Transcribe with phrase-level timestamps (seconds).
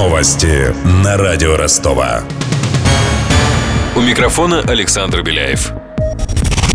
[0.00, 2.22] Новости на радио Ростова.
[3.94, 5.74] У микрофона Александр Беляев.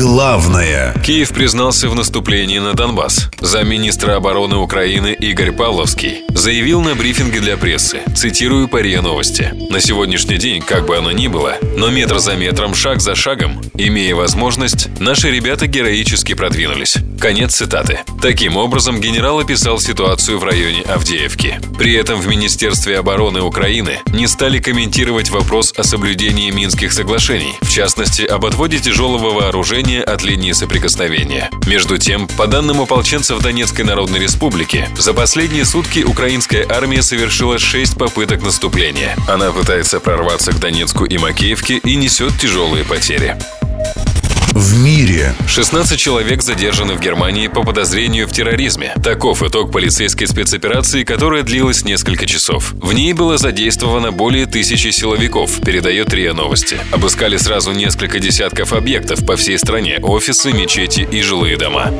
[0.00, 3.28] Главное Киев признался в наступлении на Донбасс.
[3.38, 9.52] Замминистра обороны Украины Игорь Павловский заявил на брифинге для прессы, цитирую по РИА Новости.
[9.68, 13.60] «На сегодняшний день, как бы оно ни было, но метр за метром, шаг за шагом,
[13.74, 16.96] имея возможность, наши ребята героически продвинулись».
[17.20, 18.00] Конец цитаты.
[18.22, 21.60] Таким образом, генерал описал ситуацию в районе Авдеевки.
[21.78, 27.70] При этом в Министерстве обороны Украины не стали комментировать вопрос о соблюдении Минских соглашений, в
[27.70, 31.50] частности, об отводе тяжелого вооружения от линии соприкосновения.
[31.66, 37.98] Между тем, по данным ополченцев Донецкой Народной Республики, за последние сутки украинская армия совершила шесть
[37.98, 39.16] попыток наступления.
[39.28, 43.36] Она пытается прорваться к Донецку и Макеевке и несет тяжелые потери.
[44.52, 48.92] В мире 16 человек задержаны в Германии по подозрению в терроризме.
[49.02, 52.72] Таков итог полицейской спецоперации, которая длилась несколько часов.
[52.72, 56.78] В ней было задействовано более тысячи силовиков, передает РИА Новости.
[56.90, 61.92] Обыскали сразу несколько десятков объектов по всей стране– офисы, мечети и жилые дома.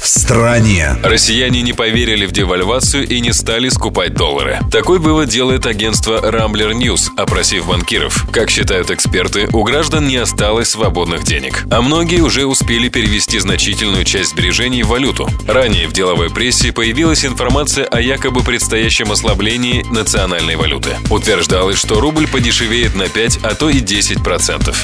[0.00, 0.96] В стране.
[1.02, 4.58] Россияне не поверили в девальвацию и не стали скупать доллары.
[4.70, 8.26] Такой вывод делает агентство Rambler News, опросив банкиров.
[8.32, 11.64] Как считают эксперты, у граждан не осталось свободных денег.
[11.70, 15.28] А многие уже успели перевести значительную часть сбережений в валюту.
[15.46, 20.90] Ранее в деловой прессе появилась информация о якобы предстоящем ослаблении национальной валюты.
[21.10, 24.74] Утверждалось, что рубль подешевеет на 5, а то и 10%.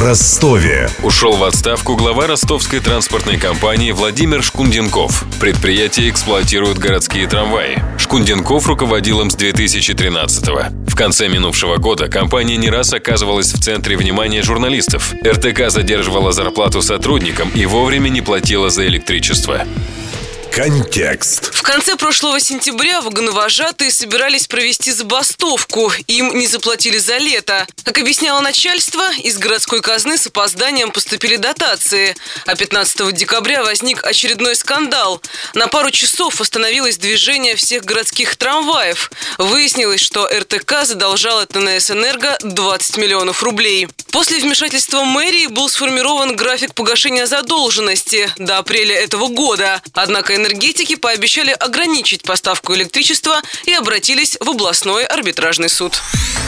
[0.00, 5.24] Ростове Ушел в отставку глава ростовской транспортной компании Владимир Шкунденков.
[5.38, 7.82] Предприятие эксплуатирует городские трамваи.
[7.98, 10.90] Шкунденков руководил им с 2013-го.
[10.90, 15.12] В конце минувшего года компания не раз оказывалась в центре внимания журналистов.
[15.22, 19.64] РТК задерживала зарплату сотрудникам и вовремя не платила за электричество.
[20.50, 21.54] Контекст.
[21.54, 25.92] В конце прошлого сентября вагоновожатые собирались провести забастовку.
[26.06, 27.66] Им не заплатили за лето.
[27.84, 32.16] Как объясняло начальство, из городской казны с опозданием поступили дотации.
[32.46, 35.22] А 15 декабря возник очередной скандал.
[35.54, 39.10] На пару часов остановилось движение всех городских трамваев.
[39.38, 43.88] Выяснилось, что РТК задолжала ТНС «Энерго» 20 миллионов рублей.
[44.10, 49.80] После вмешательства мэрии был сформирован график погашения задолженности до апреля этого года.
[49.94, 56.00] Однако энергетики пообещали ограничить поставку электричества и обратились в областной арбитражный суд.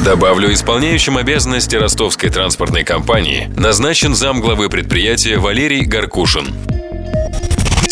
[0.00, 6.73] Добавлю, исполняющим обязанности ростовской транспортной компании назначен замглавы предприятия Валерий Гаркушин.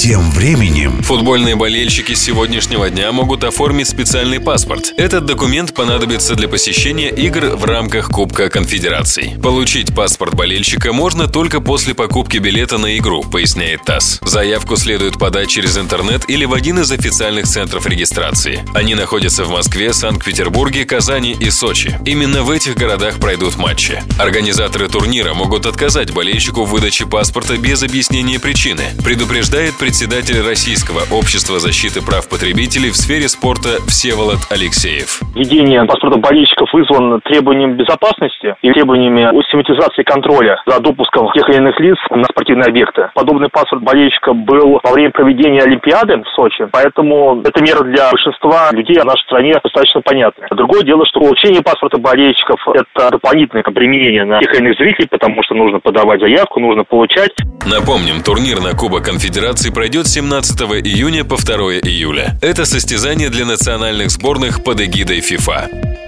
[0.02, 4.92] Тем временем Футбольные болельщики сегодняшнего дня могут оформить специальный паспорт.
[4.96, 9.36] Этот документ понадобится для посещения игр в рамках Кубка Конфедераций.
[9.40, 14.18] Получить паспорт болельщика можно только после покупки билета на игру, поясняет ТАСС.
[14.22, 18.64] Заявку следует подать через интернет или в один из официальных центров регистрации.
[18.74, 21.96] Они находятся в Москве, Санкт-Петербурге, Казани и Сочи.
[22.04, 24.02] Именно в этих городах пройдут матчи.
[24.18, 31.60] Организаторы турнира могут отказать болельщику в выдаче паспорта без объяснения причины, предупреждает председатель Российского общества
[31.60, 35.20] защиты прав потребителей в сфере спорта Всеволод Алексеев.
[35.36, 41.78] Введение паспорта болельщиков вызвано требованием безопасности и требованиями систематизации контроля за допуском тех или иных
[41.78, 43.10] лиц на спортивные объекты.
[43.14, 48.72] Подобный паспорт болельщика был во время проведения Олимпиады в Сочи, поэтому эта мера для большинства
[48.72, 50.46] людей в нашей стране достаточно понятна.
[50.56, 55.42] Другое дело, что получение паспорта болельщиков– это дополнительное обременение на тех или иных зрителей, потому
[55.42, 57.32] что нужно подавать заявку, нужно получать.
[57.68, 62.38] Напомним, турнир на Кубок Конфедерации пройдет с 17 июня по 2 июля.
[62.40, 66.01] Это состязание для национальных сборных под эгидой ФИФА.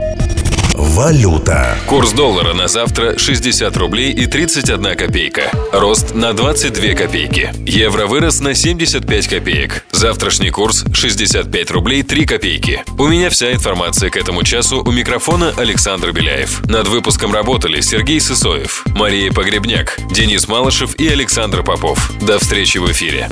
[0.75, 1.79] Валюта.
[1.87, 5.51] Курс доллара на завтра 60 рублей и 31 копейка.
[5.73, 7.53] Рост на 22 копейки.
[7.65, 9.85] Евро вырос на 75 копеек.
[9.93, 12.85] Завтрашний курс 65 рублей 3 копейки.
[12.99, 14.83] У меня вся информация к этому часу.
[14.85, 16.63] У микрофона Александр Беляев.
[16.69, 22.13] Над выпуском работали Сергей Сысоев, Мария Погребняк, Денис Малышев и Александр Попов.
[22.21, 23.29] До встречи в эфире.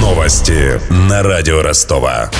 [0.00, 2.30] Новости на радио Ростова.